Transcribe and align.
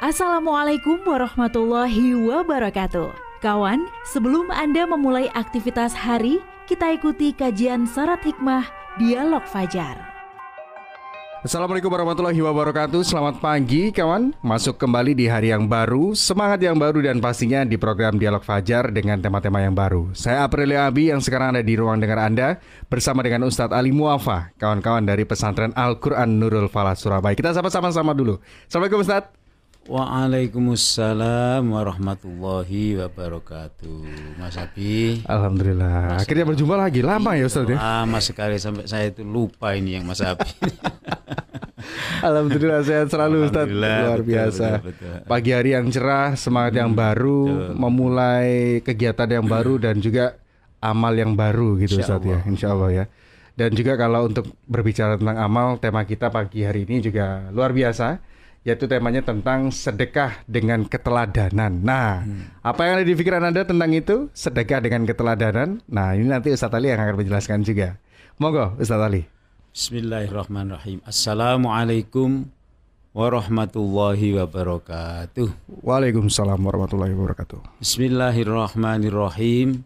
Assalamualaikum 0.00 1.04
warahmatullahi 1.04 2.16
wabarakatuh. 2.16 3.12
Kawan, 3.44 3.84
sebelum 4.08 4.48
Anda 4.48 4.88
memulai 4.88 5.28
aktivitas 5.36 5.92
hari, 5.92 6.40
kita 6.64 6.96
ikuti 6.96 7.36
kajian 7.36 7.84
syarat 7.84 8.24
hikmah 8.24 8.64
Dialog 8.96 9.44
Fajar. 9.44 10.00
Assalamualaikum 11.44 11.92
warahmatullahi 11.92 12.40
wabarakatuh. 12.40 13.04
Selamat 13.04 13.42
pagi 13.42 13.92
kawan. 13.92 14.32
Masuk 14.40 14.80
kembali 14.80 15.12
di 15.12 15.26
hari 15.26 15.50
yang 15.50 15.66
baru 15.66 16.14
Semangat 16.14 16.62
yang 16.62 16.78
baru 16.78 17.02
dan 17.02 17.18
pastinya 17.18 17.66
di 17.66 17.74
program 17.74 18.14
Dialog 18.14 18.46
Fajar 18.46 18.94
Dengan 18.94 19.18
tema-tema 19.18 19.58
yang 19.58 19.74
baru. 19.74 20.14
Saya 20.14 20.46
Aprilia 20.46 20.86
Abi 20.86 21.10
yang 21.10 21.18
sekarang 21.18 21.58
ada 21.58 21.62
di 21.66 21.74
ruang 21.74 21.98
dengar 21.98 22.22
Anda 22.22 22.62
Bersama 22.86 23.26
dengan 23.26 23.42
Ustadz 23.50 23.74
Ali 23.74 23.90
Muafa 23.90 24.54
Kawan-kawan 24.54 25.02
dari 25.02 25.26
pesantren 25.26 25.74
Al-Quran 25.74 26.38
Nurul 26.38 26.70
Falah 26.70 26.94
Surabaya. 26.94 27.34
Kita 27.34 27.50
sama-sama 27.50 28.14
dulu. 28.14 28.38
Assalamualaikum 28.70 29.02
Ustadz 29.02 29.41
Waalaikumsalam 29.82 31.66
warahmatullahi 31.66 33.02
wabarakatuh. 33.02 34.06
Mas 34.38 34.54
Abi. 34.54 35.26
Alhamdulillah. 35.26 36.14
Mas 36.14 36.22
Akhirnya 36.22 36.46
berjumpa 36.46 36.78
lagi. 36.78 37.02
Lama 37.02 37.34
ya 37.34 37.50
Ustaz 37.50 37.66
ya? 37.66 37.82
Lama 37.82 38.22
sekali 38.22 38.62
sampai 38.62 38.86
saya 38.86 39.10
itu 39.10 39.26
lupa 39.26 39.74
ini 39.74 39.98
yang 39.98 40.06
Mas 40.06 40.22
Abi. 40.22 40.46
Alhamdulillah 42.30 42.86
sehat 42.86 43.10
selalu 43.10 43.50
Ustaz. 43.50 43.66
Luar 43.66 44.22
biasa. 44.22 44.78
betul, 44.78 44.94
betul, 44.94 45.18
betul. 45.18 45.26
Pagi 45.26 45.50
hari 45.50 45.74
yang 45.74 45.90
cerah 45.90 46.38
Semangat 46.38 46.78
yang 46.78 46.94
hmm, 46.94 47.02
baru 47.02 47.42
betul. 47.50 47.74
Memulai 47.74 48.50
kegiatan 48.86 49.26
yang 49.34 49.50
baru 49.50 49.82
Dan 49.82 49.98
juga 49.98 50.38
amal 50.78 51.10
yang 51.18 51.34
baru 51.34 51.74
gitu 51.82 51.98
Ustaz 51.98 52.22
ya. 52.22 52.38
Insya 52.46 52.70
Allah 52.70 53.02
ya. 53.02 53.04
Dan 53.58 53.74
juga 53.74 53.98
kalau 53.98 54.30
untuk 54.30 54.46
berbicara 54.62 55.18
tentang 55.18 55.42
amal, 55.42 55.74
tema 55.82 56.06
kita 56.06 56.30
pagi 56.30 56.62
hari 56.62 56.86
ini 56.86 57.02
juga 57.02 57.50
luar 57.50 57.74
biasa 57.74 58.30
yaitu 58.62 58.86
temanya 58.86 59.26
tentang 59.26 59.74
sedekah 59.74 60.38
dengan 60.46 60.86
keteladanan. 60.86 61.82
Nah, 61.82 62.22
hmm. 62.22 62.62
apa 62.62 62.80
yang 62.86 63.02
ada 63.02 63.06
di 63.06 63.14
pikiran 63.18 63.42
Anda 63.42 63.66
tentang 63.66 63.90
itu? 63.90 64.30
Sedekah 64.30 64.78
dengan 64.78 65.02
keteladanan. 65.02 65.82
Nah, 65.90 66.14
ini 66.14 66.30
nanti 66.30 66.54
Ustaz 66.54 66.70
Ali 66.70 66.94
yang 66.94 67.02
akan 67.02 67.18
menjelaskan 67.18 67.66
juga. 67.66 67.98
Monggo 68.38 68.78
Ustaz 68.78 69.02
Ali. 69.02 69.26
Bismillahirrahmanirrahim. 69.74 71.02
Assalamualaikum 71.02 72.46
warahmatullahi 73.10 74.38
wabarakatuh. 74.38 75.82
Waalaikumsalam 75.82 76.62
warahmatullahi 76.62 77.18
wabarakatuh. 77.18 77.82
Bismillahirrahmanirrahim. 77.82 79.82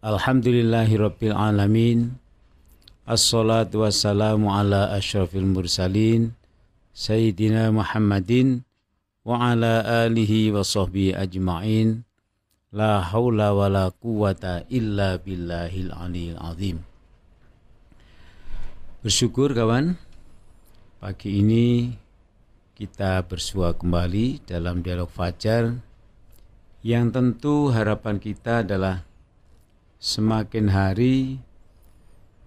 Alhamdulillahirabbil 0.00 1.36
alamin. 1.36 2.16
Assalatu 3.04 3.84
wassalamu 3.84 4.48
ala 4.48 4.88
asyrafil 4.96 5.44
mursalin 5.44 6.32
Sayyidina 6.94 7.74
Muhammadin 7.74 8.62
wa 9.26 9.50
ala 9.50 10.06
alihi 10.06 10.54
wa 10.54 10.62
sahbihi 10.62 11.18
ajma'in. 11.18 12.06
La 12.70 13.02
haula 13.02 13.50
wa 13.50 13.66
la 13.66 13.90
quwata 13.90 14.62
illa 14.70 15.18
billahil 15.18 15.90
aliyil 15.90 16.38
azim. 16.38 16.86
Bersyukur 19.02 19.58
kawan. 19.58 19.98
Pagi 21.02 21.42
ini 21.42 21.90
kita 22.78 23.26
bersua 23.26 23.74
kembali 23.74 24.46
dalam 24.46 24.78
dialog 24.78 25.10
fajar 25.10 25.74
yang 26.86 27.10
tentu 27.10 27.74
harapan 27.74 28.22
kita 28.22 28.62
adalah 28.62 29.02
semakin 29.98 30.70
hari 30.70 31.42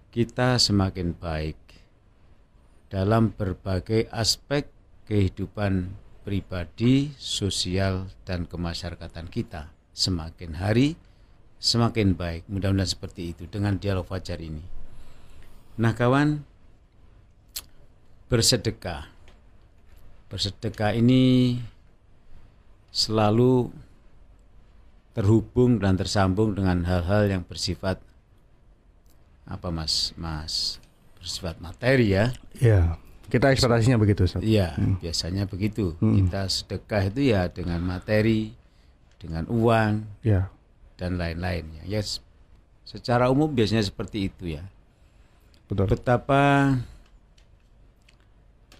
kita 0.08 0.56
semakin 0.56 1.12
baik 1.12 1.67
dalam 2.88 3.36
berbagai 3.36 4.08
aspek 4.08 4.68
kehidupan 5.08 5.92
pribadi, 6.24 7.16
sosial, 7.16 8.12
dan 8.28 8.44
kemasyarakatan 8.44 9.32
kita. 9.32 9.72
Semakin 9.96 10.60
hari, 10.60 10.96
semakin 11.56 12.12
baik. 12.12 12.44
Mudah-mudahan 12.52 12.88
seperti 12.88 13.32
itu 13.32 13.48
dengan 13.48 13.80
dialog 13.80 14.04
fajar 14.04 14.36
ini. 14.40 14.60
Nah 15.80 15.96
kawan, 15.96 16.44
bersedekah. 18.28 19.08
Bersedekah 20.28 20.92
ini 20.92 21.56
selalu 22.92 23.72
terhubung 25.16 25.80
dan 25.80 25.96
tersambung 25.96 26.52
dengan 26.54 26.84
hal-hal 26.84 27.26
yang 27.26 27.42
bersifat 27.42 27.98
apa 29.48 29.72
mas 29.72 30.12
mas 30.14 30.76
bersifat 31.28 31.60
materi 31.60 32.16
ya. 32.16 32.32
Iya. 32.56 32.96
Kita 33.28 33.52
ekspektasinya 33.52 34.00
begitu, 34.00 34.24
Iya, 34.40 34.72
hmm. 34.72 35.04
biasanya 35.04 35.44
begitu. 35.44 35.92
Hmm. 36.00 36.16
Kita 36.16 36.48
sedekah 36.48 37.12
itu 37.12 37.28
ya 37.28 37.52
dengan 37.52 37.84
materi, 37.84 38.56
dengan 39.20 39.44
uang, 39.52 40.24
ya. 40.24 40.48
dan 40.96 41.20
lain-lainnya. 41.20 41.84
Ya, 41.84 42.00
secara 42.88 43.28
umum 43.28 43.52
biasanya 43.52 43.84
seperti 43.84 44.32
itu 44.32 44.56
ya. 44.56 44.64
Betul. 45.68 45.92
Betapa 45.92 46.72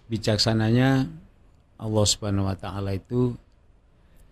bijaksananya 0.09 1.05
Allah 1.77 2.05
Subhanahu 2.09 2.49
wa 2.49 2.57
taala 2.57 2.97
itu 2.97 3.37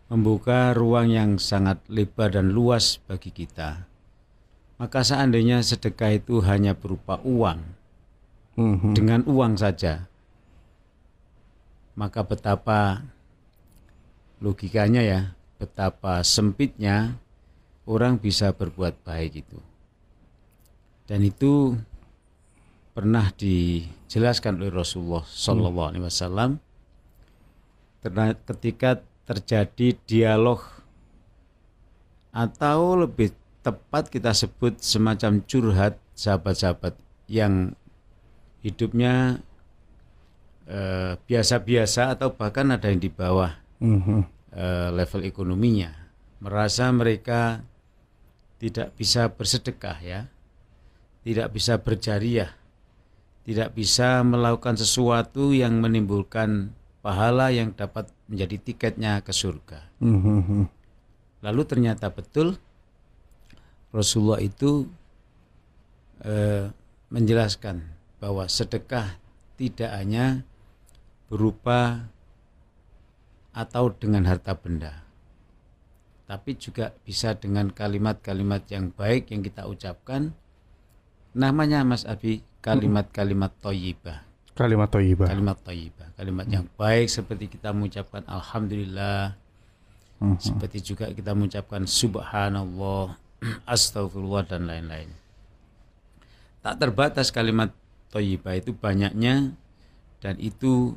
membuka 0.09 0.73
ruang 0.73 1.13
yang 1.13 1.37
sangat 1.37 1.77
lebar 1.85 2.33
dan 2.33 2.49
luas 2.49 2.97
bagi 3.05 3.29
kita. 3.29 3.85
Maka 4.81 5.05
seandainya 5.05 5.61
sedekah 5.61 6.17
itu 6.17 6.41
hanya 6.41 6.73
berupa 6.73 7.21
uang, 7.21 7.61
hmm 8.57 8.97
dengan 8.97 9.21
uang 9.29 9.55
saja. 9.55 10.09
Maka 11.97 12.21
betapa 12.25 13.05
logikanya 14.41 15.01
ya, 15.01 15.21
betapa 15.57 16.21
sempitnya 16.21 17.17
orang 17.89 18.21
bisa 18.21 18.53
berbuat 18.53 19.01
baik 19.01 19.47
itu. 19.47 19.57
Dan 21.07 21.23
itu 21.23 21.73
pernah 22.91 23.31
dijelaskan 23.33 24.59
oleh 24.59 24.73
Rasulullah 24.73 25.23
Shallallahu 25.23 25.89
Alaihi 25.93 26.05
Wasallam 26.05 26.57
ketika 28.45 29.01
terjadi 29.27 29.97
dialog 30.07 30.63
atau 32.31 33.05
lebih 33.05 33.33
tepat 33.65 34.07
kita 34.07 34.31
sebut 34.31 34.79
semacam 34.79 35.43
curhat 35.43 35.99
sahabat-sahabat 36.15 36.95
yang 37.27 37.75
hidupnya 38.65 39.43
eh, 40.65 41.13
biasa-biasa 41.17 42.01
uh, 42.09 42.13
atau 42.17 42.33
bahkan 42.33 42.73
ada 42.73 42.89
yang 42.89 43.01
di 43.01 43.11
bawah 43.11 43.53
uh, 43.81 44.89
level 44.91 45.21
ekonominya. 45.23 45.93
Merasa 46.37 46.89
mereka 46.93 47.65
tidak 48.57 48.93
bisa 48.97 49.29
bersedekah 49.29 49.97
ya 50.01 50.19
tidak 51.21 51.53
bisa 51.53 51.77
berjariah 51.77 52.51
tidak 53.47 53.71
bisa 53.77 54.25
melakukan 54.27 54.75
sesuatu 54.75 55.55
yang 55.55 55.79
menimbulkan 55.79 56.75
pahala 56.99 57.47
yang 57.53 57.71
dapat 57.71 58.11
menjadi 58.27 58.59
tiketnya 58.59 59.23
ke 59.23 59.31
surga. 59.31 59.87
Lalu 61.45 61.61
ternyata 61.63 62.11
betul 62.11 62.59
Rasulullah 63.95 64.43
itu 64.43 64.91
uh, 66.27 66.67
menjelaskan 67.07 67.87
bahwa 68.17 68.49
sedekah 68.49 69.17
tidak 69.57 69.91
hanya 69.93 70.45
berupa 71.29 72.09
atau 73.53 73.89
dengan 73.89 74.25
harta 74.29 74.53
benda, 74.53 75.01
tapi 76.29 76.59
juga 76.59 76.93
bisa 77.07 77.33
dengan 77.33 77.73
kalimat-kalimat 77.73 78.67
yang 78.69 78.93
baik 78.93 79.33
yang 79.33 79.41
kita 79.41 79.65
ucapkan. 79.65 80.35
Namanya 81.37 81.85
Mas 81.85 82.03
Abi 82.03 82.41
kalimat-kalimat 82.61 83.53
toyibah. 83.61 84.27
Kalimat 84.57 84.89
toyibah. 84.89 85.29
Kalimat 85.29 85.57
toyibah. 85.61 86.07
Kalimat 86.17 86.45
yang 86.49 86.65
baik 86.75 87.07
seperti 87.07 87.45
kita 87.45 87.71
mengucapkan 87.71 88.25
Alhamdulillah. 88.25 89.37
Hmm. 90.17 90.35
Seperti 90.41 90.81
juga 90.81 91.13
kita 91.13 91.37
mengucapkan 91.37 91.85
Subhanallah, 91.85 93.15
Astagfirullah 93.69 94.49
dan 94.49 94.65
lain-lain. 94.65 95.13
Tak 96.65 96.81
terbatas 96.81 97.29
kalimat 97.29 97.69
Toyibah 98.07 98.55
itu 98.55 98.71
banyaknya 98.71 99.51
dan 100.23 100.35
itu 100.39 100.95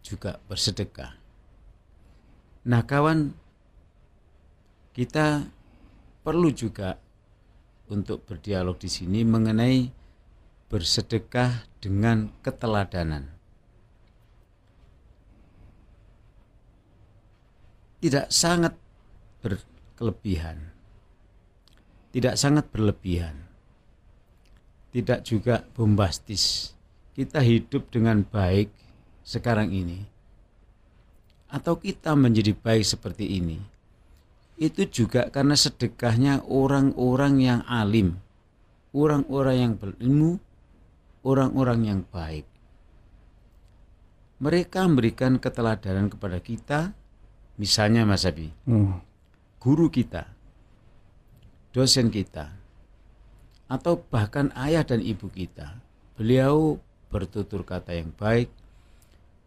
juga 0.00 0.40
bersedekah. 0.48 1.14
Nah 2.66 2.82
kawan, 2.82 3.36
kita 4.96 5.46
perlu 6.24 6.50
juga 6.50 6.98
untuk 7.86 8.26
berdialog 8.26 8.80
di 8.80 8.90
sini 8.90 9.22
mengenai 9.22 9.86
bersedekah 10.66 11.68
dengan 11.78 12.32
keteladanan. 12.42 13.30
Tidak 18.02 18.26
sangat 18.32 18.74
berkelebihan. 19.44 20.74
Tidak 22.10 22.34
sangat 22.34 22.66
berlebihan 22.72 23.45
tidak 24.96 25.20
juga 25.28 25.60
bombastis. 25.76 26.72
Kita 27.12 27.44
hidup 27.44 27.92
dengan 27.92 28.24
baik 28.24 28.72
sekarang 29.20 29.68
ini. 29.68 30.16
atau 31.46 31.78
kita 31.78 32.18
menjadi 32.18 32.58
baik 32.58 32.82
seperti 32.82 33.38
ini 33.38 33.62
itu 34.56 34.88
juga 34.88 35.28
karena 35.28 35.52
sedekahnya 35.52 36.48
orang-orang 36.48 37.34
yang 37.44 37.60
alim, 37.68 38.16
orang-orang 38.96 39.56
yang 39.56 39.72
berilmu, 39.76 40.40
orang-orang 41.22 41.80
yang 41.84 42.00
baik. 42.08 42.48
Mereka 44.40 44.84
memberikan 44.84 45.36
keteladanan 45.36 46.08
kepada 46.12 46.40
kita, 46.40 46.80
misalnya 47.60 48.08
Mas 48.08 48.24
Abi, 48.24 48.52
hmm. 48.68 48.96
guru 49.60 49.92
kita, 49.92 50.28
dosen 51.72 52.08
kita, 52.08 52.52
atau 53.66 53.98
bahkan 53.98 54.54
ayah 54.54 54.86
dan 54.86 55.02
ibu 55.02 55.26
kita. 55.30 55.82
Beliau 56.14 56.78
bertutur 57.10 57.62
kata 57.66 57.94
yang 57.94 58.14
baik, 58.14 58.50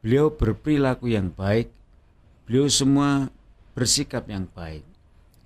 beliau 0.04 0.32
berperilaku 0.32 1.12
yang 1.12 1.32
baik, 1.32 1.72
beliau 2.46 2.68
semua 2.68 3.32
bersikap 3.74 4.28
yang 4.28 4.48
baik. 4.52 4.84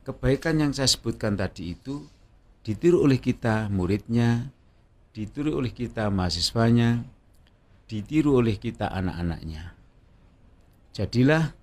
Kebaikan 0.04 0.60
yang 0.60 0.72
saya 0.76 0.90
sebutkan 0.90 1.40
tadi 1.40 1.78
itu 1.78 2.04
ditiru 2.66 3.08
oleh 3.08 3.22
kita 3.22 3.72
muridnya, 3.72 4.52
ditiru 5.16 5.56
oleh 5.56 5.72
kita 5.72 6.12
mahasiswanya, 6.12 7.08
ditiru 7.88 8.42
oleh 8.42 8.60
kita 8.60 8.90
anak-anaknya. 8.90 9.78
Jadilah 10.92 11.56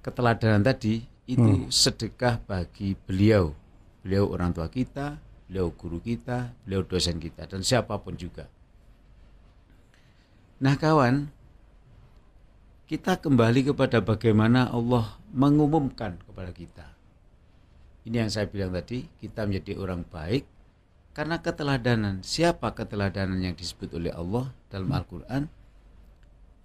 keteladanan 0.00 0.64
tadi 0.64 1.04
itu 1.28 1.68
hmm. 1.68 1.68
sedekah 1.68 2.40
bagi 2.40 2.96
beliau. 2.96 3.52
Beliau 4.00 4.30
orang 4.32 4.56
tua 4.56 4.72
kita, 4.72 5.20
beliau 5.48 5.72
guru 5.72 5.98
kita, 5.98 6.52
beliau 6.68 6.84
dosen 6.84 7.16
kita 7.16 7.48
dan 7.48 7.64
siapa 7.64 7.96
pun 7.98 8.14
juga. 8.14 8.46
Nah, 10.60 10.76
kawan, 10.76 11.32
kita 12.88 13.16
kembali 13.16 13.72
kepada 13.72 14.04
bagaimana 14.04 14.68
Allah 14.68 15.16
mengumumkan 15.32 16.20
kepada 16.24 16.52
kita. 16.52 16.86
Ini 18.08 18.24
yang 18.24 18.30
saya 18.32 18.48
bilang 18.48 18.72
tadi, 18.72 19.04
kita 19.20 19.44
menjadi 19.44 19.76
orang 19.76 20.04
baik 20.08 20.44
karena 21.12 21.40
keteladanan. 21.40 22.24
Siapa 22.24 22.72
keteladanan 22.72 23.40
yang 23.40 23.52
disebut 23.56 23.92
oleh 23.96 24.12
Allah 24.12 24.52
dalam 24.72 24.88
Al-Quran? 24.92 25.48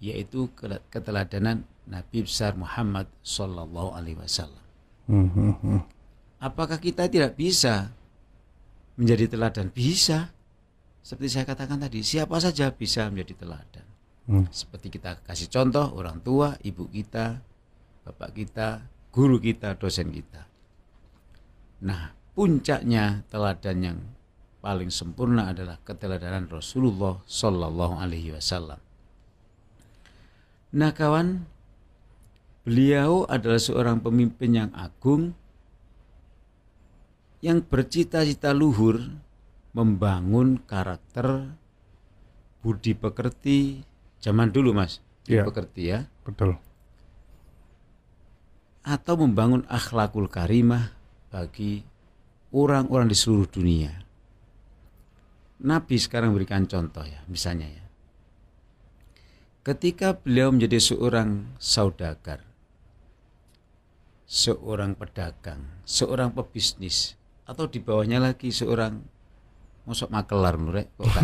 Yaitu 0.00 0.52
keteladanan 0.88 1.64
Nabi 1.84 2.24
besar 2.24 2.56
Muhammad 2.56 3.08
Sallallahu 3.20 3.92
Alaihi 3.96 4.16
Wasallam. 4.20 4.64
Apakah 6.40 6.80
kita 6.80 7.08
tidak 7.08 7.36
bisa 7.36 7.92
menjadi 8.98 9.36
teladan? 9.36 9.70
Bisa. 9.70 10.30
Seperti 11.04 11.36
saya 11.36 11.44
katakan 11.44 11.78
tadi, 11.78 12.00
siapa 12.00 12.40
saja 12.40 12.72
bisa 12.72 13.06
menjadi 13.12 13.44
teladan. 13.44 13.86
Hmm. 14.24 14.48
Seperti 14.48 14.88
kita 14.88 15.20
kasih 15.20 15.52
contoh 15.52 15.92
orang 15.92 16.24
tua, 16.24 16.56
ibu 16.64 16.88
kita, 16.88 17.44
bapak 18.08 18.30
kita, 18.32 18.88
guru 19.12 19.36
kita, 19.36 19.76
dosen 19.76 20.08
kita. 20.08 20.48
Nah, 21.84 22.16
puncaknya 22.32 23.20
teladan 23.28 23.78
yang 23.84 23.98
paling 24.64 24.88
sempurna 24.88 25.52
adalah 25.52 25.76
keteladanan 25.84 26.48
Rasulullah 26.48 27.20
Shallallahu 27.28 28.00
Alaihi 28.00 28.32
Wasallam. 28.32 28.80
Nah 30.74 30.90
kawan, 30.90 31.44
beliau 32.64 33.28
adalah 33.28 33.60
seorang 33.60 34.00
pemimpin 34.00 34.56
yang 34.56 34.70
agung 34.72 35.36
yang 37.44 37.60
bercita-cita 37.60 38.56
luhur 38.56 39.20
membangun 39.76 40.56
karakter 40.64 41.52
budi 42.64 42.96
pekerti 42.96 43.84
zaman 44.16 44.48
dulu 44.48 44.72
mas. 44.72 45.04
Ya, 45.28 45.44
pekerti 45.44 45.92
ya. 45.92 46.08
Betul. 46.24 46.56
Atau 48.80 49.20
membangun 49.20 49.68
akhlakul 49.68 50.32
karimah 50.32 50.96
bagi 51.28 51.84
orang-orang 52.48 53.12
di 53.12 53.16
seluruh 53.16 53.48
dunia. 53.48 53.92
Nabi 55.60 56.00
sekarang 56.00 56.32
berikan 56.32 56.64
contoh 56.64 57.04
ya, 57.04 57.20
misalnya 57.28 57.68
ya. 57.68 57.84
Ketika 59.64 60.16
beliau 60.16 60.52
menjadi 60.52 60.76
seorang 60.76 61.56
saudagar, 61.56 62.44
seorang 64.28 64.92
pedagang, 64.92 65.64
seorang 65.88 66.36
pebisnis, 66.36 67.16
atau 67.44 67.68
di 67.68 67.80
bawahnya 67.80 68.20
lagi 68.20 68.48
seorang 68.48 69.00
mosok 69.84 70.08
makelar 70.08 70.56
menurut 70.56 70.88
kok 70.96 71.04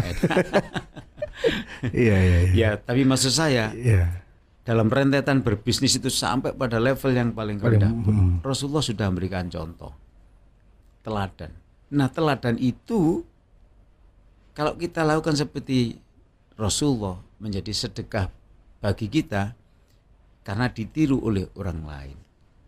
iya, 1.97 2.17
iya, 2.21 2.39
iya. 2.45 2.53
Ya, 2.53 2.71
tapi 2.77 3.09
maksud 3.09 3.33
saya, 3.33 3.73
iya. 3.73 4.21
dalam 4.69 4.93
rentetan 4.93 5.41
berbisnis 5.41 5.97
itu 5.97 6.13
sampai 6.13 6.53
pada 6.53 6.77
level 6.77 7.17
yang 7.17 7.33
paling 7.33 7.57
rendah, 7.57 7.89
hmm. 7.89 8.45
Rasulullah 8.45 8.85
sudah 8.85 9.09
memberikan 9.09 9.49
contoh, 9.49 9.97
teladan. 11.01 11.57
Nah, 11.97 12.13
teladan 12.13 12.61
itu 12.61 13.25
kalau 14.53 14.77
kita 14.77 15.01
lakukan 15.01 15.41
seperti 15.41 15.97
Rasulullah 16.61 17.17
menjadi 17.41 17.73
sedekah 17.73 18.29
bagi 18.85 19.09
kita 19.09 19.57
karena 20.45 20.69
ditiru 20.69 21.25
oleh 21.25 21.49
orang 21.57 21.81
lain. 21.81 22.17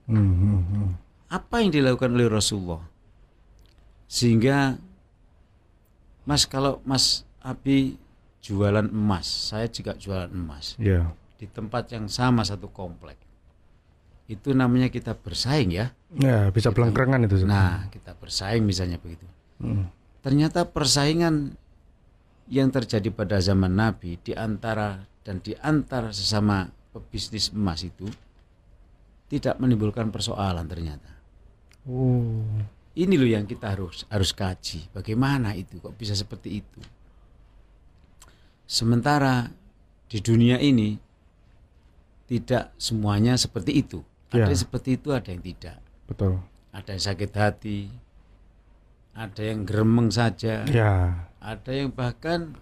Hmm, 0.09 0.33
hmm, 0.33 0.61
hmm. 0.73 0.89
Apa 1.33 1.61
yang 1.61 1.73
dilakukan 1.73 2.13
oleh 2.17 2.29
Rasulullah? 2.29 2.92
Sehingga 4.12 4.76
Mas 6.29 6.44
kalau 6.44 6.85
Mas 6.85 7.25
Abi 7.41 7.97
jualan 8.44 8.85
emas, 8.93 9.25
saya 9.25 9.73
juga 9.73 9.97
jualan 9.97 10.29
emas. 10.29 10.76
Yeah. 10.76 11.17
Di 11.41 11.49
tempat 11.49 11.88
yang 11.97 12.12
sama 12.12 12.44
satu 12.44 12.69
komplek. 12.69 13.17
Itu 14.29 14.53
namanya 14.53 14.93
kita 14.93 15.17
bersaing 15.17 15.73
ya. 15.73 15.97
Ya, 16.20 16.53
bisa 16.53 16.70
pelengkrengan 16.70 17.25
itu. 17.25 17.43
Nah, 17.49 17.88
kita 17.88 18.12
bersaing 18.14 18.62
misalnya 18.62 19.00
begitu. 19.00 19.25
Hmm. 19.59 19.88
Ternyata 20.20 20.69
persaingan 20.69 21.56
yang 22.53 22.69
terjadi 22.69 23.08
pada 23.11 23.41
zaman 23.41 23.75
Nabi 23.75 24.20
di 24.20 24.37
antara 24.37 25.03
dan 25.25 25.41
di 25.41 25.56
antara 25.58 26.12
sesama 26.12 26.69
pebisnis 26.93 27.50
emas 27.50 27.82
itu 27.82 28.06
tidak 29.32 29.56
menimbulkan 29.58 30.12
persoalan 30.12 30.69
ternyata. 30.69 31.11
Oh. 31.88 32.44
Ini 32.93 33.15
loh 33.17 33.29
yang 33.29 33.49
kita 33.49 33.73
harus 33.73 34.05
harus 34.12 34.31
kaji. 34.37 34.93
Bagaimana 34.93 35.56
itu 35.56 35.81
kok 35.81 35.97
bisa 35.97 36.12
seperti 36.12 36.61
itu? 36.61 36.81
Sementara 38.69 39.49
di 40.09 40.19
dunia 40.21 40.61
ini 40.61 40.97
tidak 42.29 42.77
semuanya 42.77 43.37
seperti 43.41 43.81
itu. 43.81 44.05
Ada 44.33 44.49
ya. 44.49 44.53
yang 44.53 44.61
seperti 44.61 44.89
itu, 45.01 45.08
ada 45.13 45.29
yang 45.29 45.43
tidak. 45.44 45.77
Betul. 46.08 46.41
Ada 46.72 46.96
yang 46.96 47.05
sakit 47.05 47.32
hati, 47.37 47.81
ada 49.13 49.41
yang 49.44 49.65
geremeng 49.65 50.08
saja. 50.08 50.65
Ya 50.69 51.29
ada 51.43 51.70
yang 51.75 51.91
bahkan 51.91 52.55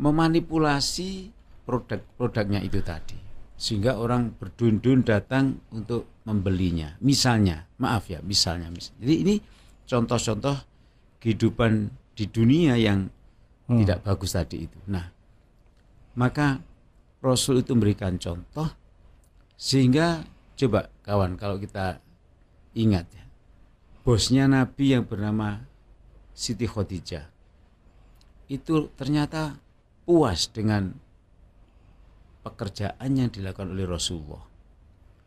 memanipulasi 0.00 1.30
produk-produknya 1.68 2.64
itu 2.64 2.80
tadi 2.80 3.20
sehingga 3.60 4.00
orang 4.00 4.34
berdundun 4.34 5.04
datang 5.04 5.60
untuk 5.70 6.08
membelinya 6.22 6.94
misalnya 7.02 7.66
maaf 7.82 8.06
ya 8.06 8.22
misalnya, 8.22 8.70
misalnya. 8.70 9.00
jadi 9.02 9.14
ini 9.26 9.34
contoh-contoh 9.86 10.56
kehidupan 11.18 11.90
di 12.14 12.24
dunia 12.30 12.78
yang 12.78 13.10
hmm. 13.68 13.78
tidak 13.82 14.06
bagus 14.06 14.34
tadi 14.34 14.66
itu 14.66 14.78
nah 14.86 15.10
maka 16.14 16.60
Rasul 17.22 17.62
itu 17.62 17.74
memberikan 17.74 18.18
contoh 18.18 18.70
sehingga 19.54 20.26
coba 20.58 20.90
kawan 21.06 21.38
kalau 21.38 21.58
kita 21.58 21.98
ingat 22.74 23.06
ya 23.14 23.24
bosnya 24.02 24.50
Nabi 24.50 24.94
yang 24.94 25.06
bernama 25.06 25.62
Siti 26.34 26.66
Khadijah 26.66 27.32
itu 28.52 28.92
ternyata 28.98 29.56
puas 30.04 30.50
dengan 30.52 30.92
pekerjaan 32.42 33.10
yang 33.14 33.30
dilakukan 33.30 33.70
oleh 33.72 33.86
Rasulullah. 33.86 34.44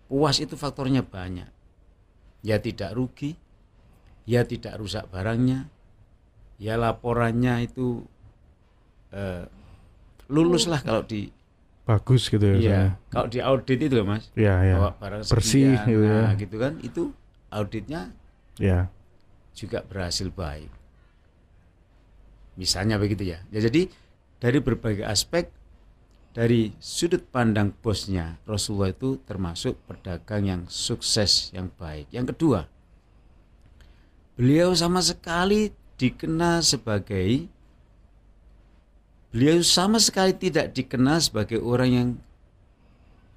Puas 0.05 0.37
itu 0.37 0.53
faktornya 0.53 1.01
banyak. 1.01 1.49
Ya 2.45 2.61
tidak 2.61 2.93
rugi, 2.93 3.33
ya 4.29 4.45
tidak 4.45 4.77
rusak 4.77 5.09
barangnya, 5.09 5.65
ya 6.61 6.77
laporannya 6.77 7.65
itu 7.65 8.05
eh, 9.09 9.49
lulus 10.29 10.69
lah 10.69 10.81
kalau 10.81 11.01
di 11.05 11.29
bagus 11.85 12.27
gitu 12.33 12.41
ya. 12.41 12.57
Iya, 12.57 12.81
kalau 13.13 13.27
di 13.29 13.39
audit 13.39 13.77
itu 13.77 13.93
loh 13.93 14.05
mas. 14.09 14.29
Iya 14.33 14.55
iya. 14.65 14.75
barang 14.97 15.21
bersih 15.29 15.77
gitu 15.85 16.01
ya. 16.01 16.21
Nah, 16.29 16.33
gitu 16.37 16.55
kan 16.57 16.73
itu 16.81 17.03
auditnya. 17.53 18.01
Ya. 18.57 18.89
Juga 19.53 19.85
berhasil 19.85 20.27
baik. 20.33 20.69
Misalnya 22.57 22.97
begitu 22.97 23.29
ya. 23.29 23.39
ya 23.53 23.59
jadi 23.69 23.87
dari 24.41 24.59
berbagai 24.59 25.05
aspek 25.05 25.53
dari 26.35 26.75
sudut 26.83 27.23
pandang 27.31 27.71
bosnya 27.79 28.35
Rasulullah 28.43 28.91
itu 28.91 29.23
termasuk 29.23 29.79
pedagang 29.87 30.43
yang 30.43 30.61
sukses 30.67 31.47
yang 31.55 31.71
baik. 31.79 32.11
Yang 32.11 32.35
kedua, 32.35 32.67
beliau 34.35 34.75
sama 34.75 34.99
sekali 34.99 35.71
dikenal 35.95 36.59
sebagai 36.59 37.47
beliau 39.31 39.63
sama 39.63 39.95
sekali 39.95 40.35
tidak 40.35 40.75
dikenal 40.75 41.23
sebagai 41.23 41.63
orang 41.63 41.89
yang 41.89 42.09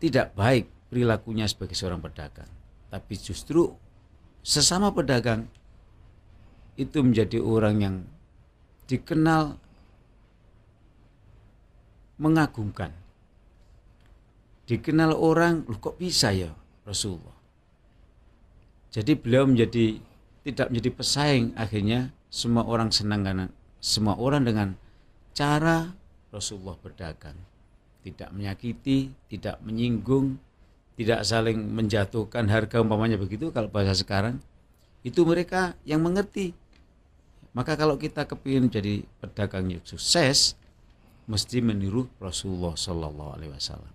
tidak 0.02 0.35
baik 0.35 0.67
perilakunya 0.90 1.47
sebagai 1.47 1.78
seorang 1.78 2.02
pedagang, 2.02 2.50
tapi 2.90 3.14
justru 3.14 3.78
sesama 4.43 4.90
pedagang 4.90 5.47
itu 6.75 6.99
menjadi 6.99 7.38
orang 7.38 7.76
yang 7.78 7.97
dikenal 8.90 9.59
mengagumkan. 12.18 12.92
Dikenal 14.68 15.16
orang, 15.16 15.64
lu 15.64 15.80
kok 15.80 15.96
bisa 15.96 16.34
ya 16.34 16.52
Rasulullah. 16.84 17.34
Jadi 18.92 19.16
beliau 19.16 19.48
menjadi 19.48 19.96
tidak 20.44 20.68
menjadi 20.72 20.90
pesaing 20.92 21.46
akhirnya 21.56 22.12
semua 22.28 22.64
orang 22.64 22.92
senang 22.92 23.25
karena 23.25 23.46
semua 23.80 24.16
orang 24.16 24.44
dengan 24.44 24.68
cara 25.32 25.92
Rasulullah 26.28 26.76
berdagang. 26.76 27.37
Tidak 28.04 28.32
menyakiti, 28.32 29.12
tidak 29.28 29.60
menyinggung, 29.64 30.40
tidak 30.98 31.22
saling 31.22 31.62
menjatuhkan 31.62 32.50
harga 32.50 32.82
umpamanya 32.82 33.14
begitu 33.14 33.54
kalau 33.54 33.70
bahasa 33.70 33.94
sekarang 33.94 34.42
itu 35.06 35.22
mereka 35.22 35.78
yang 35.87 36.02
mengerti 36.02 36.50
maka 37.54 37.78
kalau 37.78 37.94
kita 37.94 38.26
kepingin 38.26 38.66
jadi 38.66 39.06
pedagang 39.22 39.70
yang 39.70 39.82
sukses 39.87 40.58
mesti 41.28 41.61
meniru 41.61 42.08
Rasulullah 42.16 42.75
Shallallahu 42.75 43.30
Alaihi 43.37 43.52
Wasallam 43.52 43.92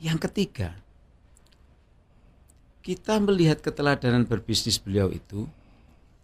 yang 0.00 0.16
ketiga 0.16 0.78
kita 2.80 3.20
melihat 3.20 3.60
keteladanan 3.60 4.24
berbisnis 4.24 4.80
beliau 4.80 5.12
itu 5.12 5.44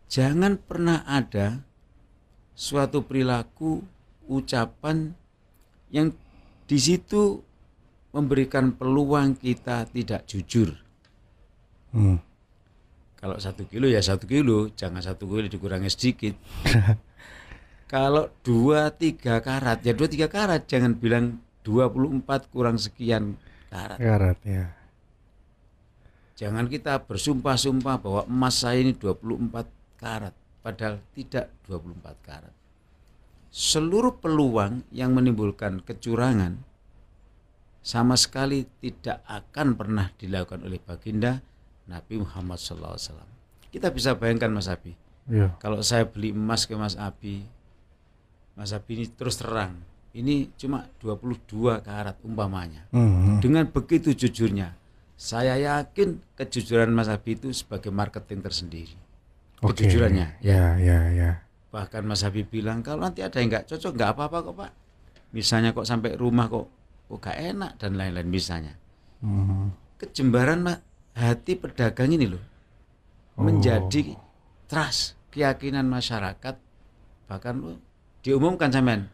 jangan 0.09 0.57
pernah 0.57 1.05
ada 1.05 1.61
suatu 2.57 3.05
perilaku 3.05 3.85
ucapan 4.25 5.13
yang 5.93 6.17
di 6.67 6.79
situ 6.81 7.45
memberikan 8.11 8.73
peluang 8.73 9.37
kita 9.37 9.85
tidak 9.93 10.25
jujur. 10.25 10.73
Hmm. 11.93 12.19
Kalau 13.21 13.37
satu 13.37 13.69
kilo 13.69 13.87
ya 13.87 14.01
satu 14.01 14.25
kilo, 14.25 14.73
jangan 14.73 15.05
satu 15.05 15.29
kilo 15.29 15.45
dikurangi 15.47 15.93
sedikit. 15.93 16.35
Kalau 17.87 18.35
dua 18.43 18.91
tiga 18.91 19.39
karat 19.39 19.87
ya 19.87 19.95
dua 19.95 20.11
tiga 20.11 20.27
karat, 20.27 20.67
jangan 20.67 20.99
bilang 20.99 21.39
24 21.63 22.51
kurang 22.51 22.79
sekian 22.79 23.39
karat. 23.71 23.99
Karat 23.99 24.39
ya. 24.47 24.75
Jangan 26.37 26.69
kita 26.69 27.01
bersumpah-sumpah 27.01 27.97
bahwa 27.97 28.23
emas 28.29 28.61
saya 28.61 28.85
ini 28.85 28.93
24 28.93 29.67
karat, 29.97 30.37
padahal 30.61 31.01
tidak 31.17 31.49
24 31.65 32.13
karat. 32.21 32.55
Seluruh 33.49 34.21
peluang 34.21 34.85
yang 34.93 35.17
menimbulkan 35.17 35.81
kecurangan 35.81 36.61
sama 37.81 38.19
sekali 38.21 38.69
tidak 38.85 39.25
akan 39.25 39.79
pernah 39.79 40.13
dilakukan 40.21 40.61
oleh 40.67 40.77
baginda 40.83 41.41
Nabi 41.89 42.21
Muhammad 42.21 42.61
SAW. 42.61 42.99
Kita 43.73 43.89
bisa 43.95 44.19
bayangkan 44.19 44.53
Mas 44.53 44.69
Abi, 44.69 44.93
ya. 45.31 45.57
kalau 45.57 45.81
saya 45.81 46.05
beli 46.05 46.37
emas 46.37 46.69
ke 46.69 46.77
Mas 46.77 46.99
Abi, 47.01 47.49
Mas 48.57 48.73
Abi 48.73 48.97
ini 48.97 49.07
terus 49.13 49.37
terang, 49.37 49.77
ini 50.17 50.49
cuma 50.57 50.89
22 51.05 51.85
karat 51.85 52.17
umpamanya. 52.25 52.89
Hmm. 52.91 53.37
Dengan 53.39 53.69
begitu 53.69 54.17
jujurnya, 54.17 54.73
saya 55.15 55.61
yakin 55.61 56.19
kejujuran 56.41 56.89
Mas 56.91 57.13
Abi 57.13 57.37
itu 57.37 57.53
sebagai 57.53 57.93
marketing 57.93 58.41
tersendiri. 58.41 58.97
Okay. 59.61 59.87
Kejujurannya. 59.87 60.41
Ya, 60.41 60.81
ya, 60.81 60.99
ya. 61.13 61.31
Bahkan 61.69 62.03
Mas 62.09 62.25
Abi 62.25 62.49
bilang 62.49 62.81
kalau 62.81 63.05
nanti 63.05 63.21
ada 63.21 63.37
yang 63.37 63.53
nggak 63.53 63.69
cocok 63.69 63.93
nggak 63.93 64.11
apa-apa 64.17 64.39
kok 64.41 64.57
Pak. 64.57 64.73
Misalnya 65.37 65.77
kok 65.77 65.85
sampai 65.85 66.17
rumah 66.17 66.49
kok 66.49 66.77
oh 67.11 67.19
gak 67.23 67.39
enak 67.39 67.79
dan 67.79 67.95
lain-lain 67.95 68.27
misalnya 68.27 68.75
hmm. 69.23 69.99
kejembaran 70.03 70.67
hati 71.15 71.55
pedagang 71.55 72.11
ini 72.11 72.27
loh 72.27 72.43
oh. 73.39 73.47
menjadi 73.47 74.19
trust 74.67 75.15
keyakinan 75.31 75.87
masyarakat 75.87 76.57
bahkan 77.27 77.79
diumumkan 78.27 78.75
sampean. 78.75 79.07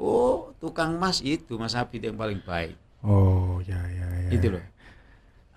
Oh 0.00 0.56
tukang 0.56 0.96
emas 0.96 1.20
itu 1.20 1.60
mas 1.60 1.76
Abid 1.76 2.00
yang 2.00 2.16
paling 2.16 2.40
baik. 2.40 2.72
Oh 3.04 3.60
ya 3.60 3.76
ya 3.92 4.08
ya 4.24 4.30
itu 4.32 4.48
loh. 4.48 4.64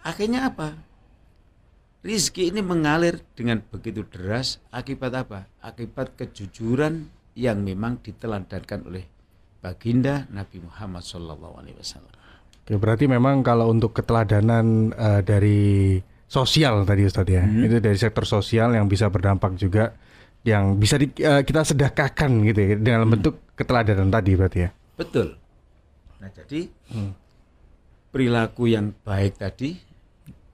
Akhirnya 0.04 0.52
apa? 0.52 0.76
Rizki 2.04 2.52
ini 2.52 2.60
mengalir 2.60 3.24
dengan 3.32 3.64
begitu 3.64 4.04
deras. 4.04 4.60
Akibat 4.76 5.16
apa? 5.16 5.48
Akibat 5.64 6.20
kejujuran 6.20 7.08
yang 7.40 7.64
memang 7.64 8.04
diteladankan 8.04 8.84
oleh 8.84 9.08
baginda 9.64 10.28
Nabi 10.32 10.64
Muhammad 10.64 11.04
Wasallam. 11.04 12.14
Oke, 12.64 12.76
berarti 12.76 13.08
memang 13.08 13.44
kalau 13.44 13.72
untuk 13.72 13.96
keteladanan 13.96 14.92
uh, 14.96 15.22
dari 15.24 16.00
sosial 16.28 16.84
tadi 16.84 17.08
Ustadz 17.08 17.32
ya, 17.32 17.44
hmm. 17.44 17.64
itu 17.64 17.76
dari 17.80 17.96
sektor 17.96 18.28
sosial 18.28 18.76
yang 18.76 18.92
bisa 18.92 19.08
berdampak 19.08 19.56
juga, 19.56 19.96
yang 20.48 20.80
bisa 20.80 20.96
di, 20.96 21.12
uh, 21.28 21.44
kita 21.44 21.68
sedekahkan 21.68 22.32
gitu 22.48 22.60
ya, 22.64 22.76
dalam 22.80 23.12
hmm. 23.12 23.14
bentuk 23.20 23.36
keteladanan 23.60 24.08
tadi 24.08 24.32
berarti 24.40 24.60
ya. 24.64 24.70
Betul. 24.96 25.36
Nah 26.24 26.30
jadi 26.32 26.72
hmm. 26.72 27.12
perilaku 28.16 28.72
yang 28.72 28.96
baik 29.04 29.44
tadi, 29.44 29.76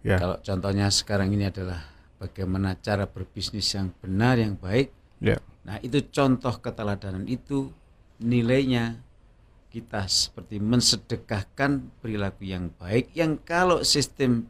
ya. 0.02 0.18
kalau 0.18 0.42
contohnya 0.42 0.90
sekarang 0.90 1.30
ini 1.30 1.46
adalah 1.46 1.86
bagaimana 2.18 2.74
cara 2.82 3.06
berbisnis 3.06 3.70
yang 3.78 3.94
benar 4.02 4.42
yang 4.42 4.58
baik. 4.58 4.90
Ya. 5.22 5.38
Nah 5.62 5.78
itu 5.86 6.02
contoh 6.10 6.58
keteladanan 6.58 7.30
itu 7.30 7.70
nilainya 8.18 8.98
kita 9.70 10.10
seperti 10.10 10.58
mensedekahkan 10.58 12.02
perilaku 12.02 12.50
yang 12.50 12.74
baik 12.78 13.14
yang 13.14 13.38
kalau 13.42 13.86
sistem 13.86 14.50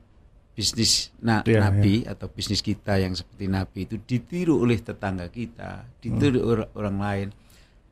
bisnis 0.54 1.10
na 1.18 1.42
ya, 1.44 1.66
nabi 1.66 2.06
ya. 2.06 2.14
atau 2.14 2.30
bisnis 2.30 2.62
kita 2.62 3.02
yang 3.02 3.18
seperti 3.18 3.50
nabi 3.50 3.90
itu 3.90 3.98
ditiru 3.98 4.62
oleh 4.62 4.78
tetangga 4.78 5.26
kita, 5.30 5.86
ditiru 5.98 6.40
hmm. 6.40 6.50
orang, 6.50 6.70
orang 6.78 6.98
lain. 7.02 7.28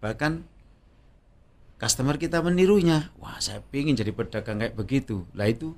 Bahkan 0.01 0.31
customer 1.81 2.21
kita 2.21 2.41
menirunya. 2.45 3.09
Wah, 3.17 3.41
saya 3.41 3.65
ingin 3.73 3.97
jadi 3.97 4.13
pedagang 4.13 4.61
kayak 4.61 4.77
begitu. 4.77 5.25
Lah 5.33 5.49
itu 5.49 5.73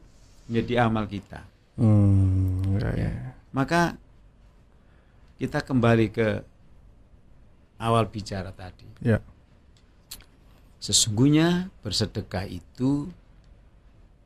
menjadi 0.51 0.87
amal 0.87 1.07
kita. 1.07 1.47
Hmm, 1.79 2.77
ya, 2.77 2.91
ya. 2.99 3.11
Maka 3.55 3.95
kita 5.39 5.63
kembali 5.63 6.11
ke 6.11 6.43
awal 7.79 8.11
bicara 8.11 8.51
tadi. 8.51 8.85
Ya 8.99 9.23
Sesungguhnya 10.83 11.71
bersedekah 11.79 12.43
itu 12.43 13.07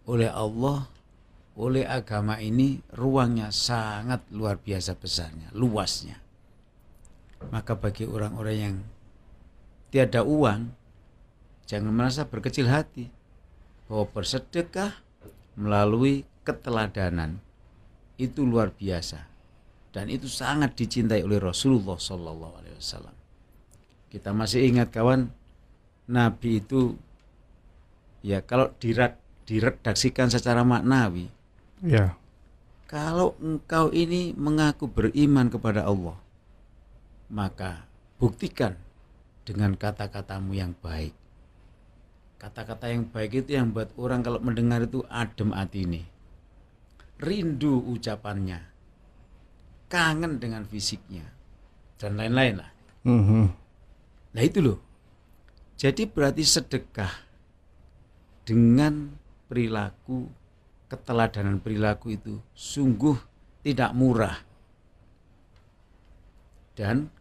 oleh 0.10 0.26
Allah, 0.26 0.90
oleh 1.58 1.90
agama 1.90 2.38
ini 2.38 2.78
ruangnya 2.94 3.50
sangat 3.50 4.22
luar 4.30 4.62
biasa 4.62 4.94
besarnya, 4.94 5.50
luasnya. 5.58 6.22
Maka 7.50 7.74
bagi 7.74 8.06
orang-orang 8.06 8.58
yang 8.58 8.76
tiada 9.90 10.22
uang, 10.22 10.70
jangan 11.66 11.94
merasa 11.94 12.30
berkecil 12.30 12.70
hati 12.70 13.10
bahwa 13.90 14.06
bersedekah 14.14 15.02
melalui 15.58 16.30
keteladanan 16.46 17.42
itu 18.22 18.46
luar 18.46 18.70
biasa 18.70 19.26
dan 19.98 20.14
itu 20.14 20.30
sangat 20.30 20.78
dicintai 20.78 21.26
oleh 21.26 21.42
Rasulullah 21.42 21.98
Sallallahu 21.98 22.54
Alaihi 22.62 22.78
Wasallam. 22.78 23.18
Kita 24.14 24.30
masih 24.30 24.70
ingat 24.70 24.94
kawan 24.94 25.34
Nabi 26.06 26.62
itu 26.62 26.94
ya 28.22 28.46
kalau 28.46 28.70
diredaksikan 29.50 30.30
secara 30.30 30.62
maknawi 30.62 31.34
ya. 31.84 32.16
Kalau 32.88 33.36
engkau 33.44 33.92
ini 33.92 34.32
mengaku 34.38 34.88
beriman 34.88 35.52
kepada 35.52 35.84
Allah 35.84 36.16
maka 37.28 37.84
buktikan 38.18 38.80
dengan 39.44 39.76
kata-katamu 39.76 40.56
yang 40.56 40.76
baik. 40.80 41.16
Kata-kata 42.38 42.94
yang 42.94 43.08
baik 43.10 43.46
itu 43.46 43.58
yang 43.58 43.74
buat 43.74 43.92
orang 43.98 44.22
kalau 44.22 44.40
mendengar 44.40 44.86
itu 44.86 45.02
adem 45.10 45.52
hati 45.52 45.84
ini. 45.88 46.04
Rindu 47.18 47.82
ucapannya 47.82 48.62
kangen 49.90 50.38
dengan 50.38 50.68
fisiknya 50.68 51.26
dan 51.98 52.20
lain-lain 52.20 52.62
lah. 52.62 52.72
Mm 53.08 53.24
-hmm. 53.24 53.46
nah 54.36 54.44
itu 54.44 54.60
loh. 54.62 54.80
Jadi 55.80 56.06
berarti 56.06 56.44
sedekah 56.46 57.14
dengan 58.46 59.18
perilaku 59.50 60.30
keteladanan 60.88 61.60
perilaku 61.60 62.16
itu 62.16 62.40
sungguh 62.56 63.16
tidak 63.64 63.92
murah. 63.96 64.40
Dan 66.78 67.12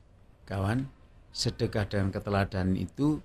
kawan, 0.47 0.87
sedekah 1.35 1.89
dan 1.89 2.15
keteladanan 2.15 2.79
itu 2.79 3.19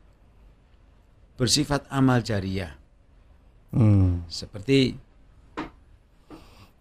bersifat 1.38 1.86
amal 1.94 2.22
jariah. 2.26 2.74
Hmm. 3.72 4.26
Seperti 4.28 4.98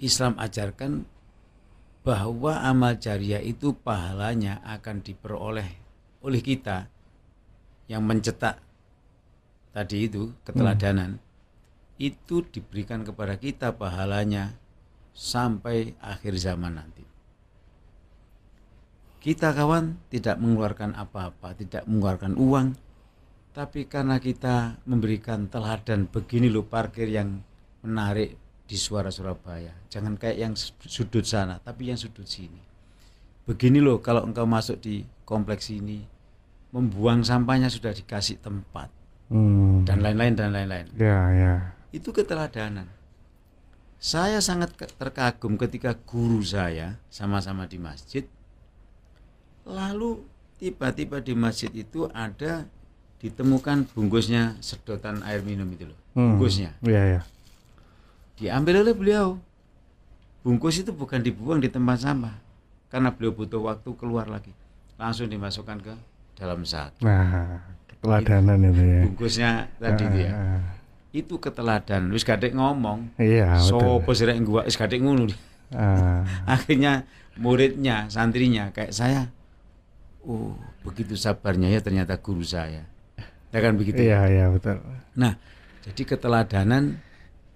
Islam 0.01 0.41
ajarkan 0.41 1.05
bahwa 2.01 2.65
amal 2.65 2.97
jariah 2.97 3.45
itu 3.45 3.77
pahalanya 3.77 4.65
akan 4.65 5.05
diperoleh 5.05 5.69
oleh 6.25 6.41
kita 6.41 6.89
yang 7.93 8.05
mencetak 8.09 8.57
tadi 9.71 10.09
itu 10.09 10.33
keteladanan 10.43 11.21
hmm. 11.21 11.30
Itu 12.01 12.41
diberikan 12.49 13.05
kepada 13.05 13.37
kita 13.37 13.77
pahalanya 13.77 14.57
sampai 15.13 15.93
akhir 16.01 16.33
zaman 16.41 16.81
nanti. 16.81 17.05
Kita 19.21 19.53
kawan 19.53 20.09
tidak 20.09 20.41
mengeluarkan 20.41 20.97
apa-apa, 20.97 21.53
tidak 21.53 21.85
mengeluarkan 21.85 22.41
uang, 22.41 22.73
tapi 23.53 23.85
karena 23.85 24.17
kita 24.17 24.81
memberikan 24.89 25.45
teladan 25.53 26.09
begini 26.09 26.49
loh 26.49 26.65
parkir 26.65 27.13
yang 27.13 27.45
menarik 27.85 28.41
di 28.65 28.81
suara 28.81 29.13
Surabaya. 29.13 29.77
Jangan 29.93 30.17
kayak 30.17 30.39
yang 30.41 30.55
sudut 30.89 31.29
sana, 31.29 31.61
tapi 31.61 31.93
yang 31.93 32.01
sudut 32.01 32.25
sini. 32.25 32.65
Begini 33.45 33.77
loh 33.77 34.01
kalau 34.01 34.25
engkau 34.25 34.49
masuk 34.49 34.81
di 34.81 35.05
kompleks 35.29 35.69
ini, 35.69 36.01
membuang 36.73 37.21
sampahnya 37.21 37.69
sudah 37.69 37.93
dikasih 37.93 38.41
tempat. 38.41 38.89
Hmm. 39.29 39.85
Dan 39.85 40.01
lain-lain 40.01 40.33
dan 40.33 40.49
lain-lain. 40.57 40.87
Ya, 40.97 41.19
ya. 41.37 41.55
Itu 41.91 42.15
keteladanan. 42.15 42.87
Saya 44.01 44.41
sangat 44.41 44.73
terkagum 44.97 45.61
ketika 45.61 45.93
guru 45.93 46.41
saya 46.41 46.97
sama-sama 47.13 47.69
di 47.69 47.77
masjid 47.77 48.25
Lalu 49.69 50.25
tiba-tiba 50.57 51.21
di 51.21 51.33
masjid 51.37 51.71
itu 51.73 52.09
ada 52.13 52.65
ditemukan 53.21 53.93
bungkusnya 53.93 54.57
sedotan 54.65 55.21
air 55.29 55.45
minum 55.45 55.69
itu 55.71 55.87
loh. 55.87 55.99
Hmm. 56.17 56.37
Bungkusnya. 56.37 56.75
Iya, 56.81 57.03
iya. 57.17 57.21
Diambil 58.41 58.81
oleh 58.81 58.95
beliau. 58.97 59.37
Bungkus 60.41 60.81
itu 60.81 60.97
bukan 60.97 61.21
dibuang 61.21 61.61
di 61.61 61.69
tempat 61.69 62.01
sampah 62.01 62.33
karena 62.89 63.13
beliau 63.13 63.37
butuh 63.37 63.61
waktu 63.61 63.93
keluar 64.01 64.25
lagi. 64.25 64.57
Langsung 64.97 65.29
dimasukkan 65.29 65.79
ke 65.85 65.95
dalam 66.41 66.65
sak. 66.65 66.97
Nah, 67.05 67.61
keteladanan 67.93 68.65
itu, 68.65 68.73
itu 68.73 68.83
ya. 68.83 69.01
Bungkusnya 69.05 69.51
tadi 69.77 70.03
itu 70.09 70.19
ya. 70.25 70.33
Ah. 70.33 70.80
Itu 71.11 71.43
keteladan. 71.43 72.11
Wis 72.15 72.23
gadek 72.23 72.55
ngomong. 72.55 73.19
Iya, 73.19 73.59
so 73.59 73.99
sirek 74.15 74.39
gua 74.47 74.67
wis 74.67 74.79
gadek 74.79 75.03
ngono. 75.03 75.31
Ah. 75.75 76.23
Akhirnya 76.55 77.07
muridnya, 77.39 78.07
santrinya 78.11 78.71
kayak 78.75 78.95
saya 78.95 79.31
oh 80.25 80.57
begitu 80.85 81.17
sabarnya 81.17 81.73
ya 81.73 81.81
ternyata 81.81 82.21
guru 82.21 82.45
saya 82.45 82.85
ya 83.51 83.59
kan 83.59 83.75
begitu 83.77 84.05
iya 84.05 84.29
iya 84.29 84.47
betul 84.53 84.81
nah 85.17 85.37
jadi 85.85 86.03
keteladanan 86.05 87.01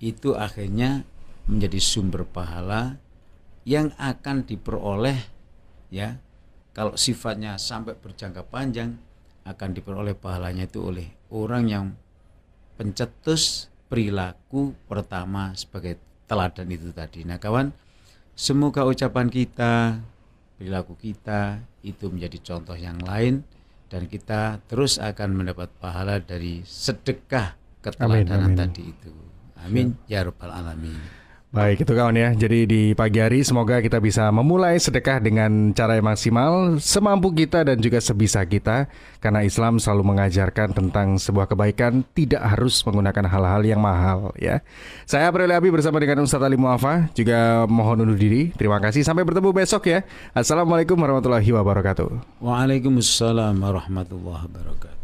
itu 0.00 0.32
akhirnya 0.37 1.04
menjadi 1.49 1.78
sumber 1.80 2.25
pahala 2.25 2.96
yang 3.68 3.92
akan 4.00 4.44
diperoleh 4.49 5.16
ya 5.92 6.20
kalau 6.75 6.96
sifatnya 6.96 7.61
sampai 7.61 7.96
berjangka 7.96 8.44
panjang 8.49 8.96
akan 9.44 9.70
diperoleh 9.76 10.16
pahalanya 10.16 10.64
itu 10.64 10.80
oleh 10.80 11.08
orang 11.28 11.64
yang 11.68 11.87
pencetus 12.75 13.71
perilaku 13.88 14.75
pertama 14.90 15.54
sebagai 15.54 16.00
teladan 16.26 16.66
itu 16.73 16.90
tadi. 16.90 17.23
Nah 17.23 17.38
kawan, 17.38 17.71
semoga 18.35 18.83
ucapan 18.83 19.31
kita, 19.31 20.02
perilaku 20.59 20.99
kita 20.99 21.62
itu 21.85 22.11
menjadi 22.11 22.38
contoh 22.43 22.75
yang 22.75 22.99
lain 23.02 23.45
dan 23.93 24.11
kita 24.11 24.59
terus 24.66 24.99
akan 24.99 25.37
mendapat 25.37 25.71
pahala 25.78 26.19
dari 26.19 26.64
sedekah 26.66 27.54
keteladanan 27.85 28.57
tadi 28.57 28.83
itu. 28.90 29.12
Amin 29.62 29.97
ya 30.11 30.25
rabbal 30.26 30.50
alamin. 30.50 31.24
Baik 31.54 31.87
itu 31.87 31.94
kawan 31.94 32.18
ya. 32.18 32.34
Jadi 32.34 32.66
di 32.66 32.82
pagi 32.99 33.23
hari 33.23 33.46
semoga 33.46 33.78
kita 33.78 34.02
bisa 34.02 34.26
memulai 34.34 34.75
sedekah 34.75 35.23
dengan 35.23 35.70
cara 35.70 35.94
yang 35.94 36.11
maksimal 36.11 36.82
semampu 36.82 37.30
kita 37.30 37.62
dan 37.62 37.78
juga 37.78 38.02
sebisa 38.02 38.42
kita 38.42 38.90
karena 39.23 39.46
Islam 39.46 39.78
selalu 39.78 40.02
mengajarkan 40.02 40.75
tentang 40.75 41.14
sebuah 41.14 41.46
kebaikan 41.46 42.02
tidak 42.11 42.42
harus 42.42 42.82
menggunakan 42.82 43.30
hal-hal 43.30 43.62
yang 43.62 43.78
mahal 43.78 44.34
ya. 44.34 44.66
Saya 45.06 45.30
April 45.30 45.46
Abi 45.54 45.70
bersama 45.70 46.02
dengan 46.02 46.26
Ustaz 46.26 46.42
Ali 46.42 46.58
Muafa 46.58 47.06
juga 47.14 47.70
mohon 47.70 48.02
undur 48.02 48.18
diri. 48.18 48.50
Terima 48.58 48.82
kasih 48.82 49.06
sampai 49.06 49.23
bertemu 49.23 49.54
besok 49.54 49.86
ya. 49.86 50.02
Assalamualaikum 50.34 50.99
warahmatullahi 50.99 51.54
wabarakatuh. 51.54 52.43
Waalaikumsalam 52.43 53.62
warahmatullahi 53.62 54.43
wabarakatuh. 54.50 55.03